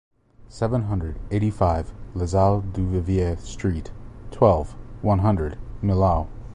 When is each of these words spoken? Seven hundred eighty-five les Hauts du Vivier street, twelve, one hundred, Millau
Seven 0.49 0.85
hundred 0.85 1.19
eighty-five 1.29 1.93
les 2.15 2.31
Hauts 2.33 2.65
du 2.73 2.87
Vivier 2.89 3.37
street, 3.39 3.91
twelve, 4.31 4.71
one 5.03 5.19
hundred, 5.19 5.59
Millau 5.83 6.25